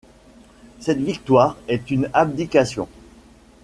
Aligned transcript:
Cette 0.79 0.97
victoire 0.97 1.57
est 1.67 1.91
une 1.91 2.09
abdication. 2.13 2.89